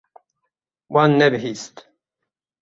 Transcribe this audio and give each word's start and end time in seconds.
Wan 0.93 1.11
nebihîst. 1.19 1.75